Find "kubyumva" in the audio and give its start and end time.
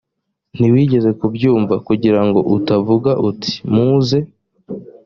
1.19-1.75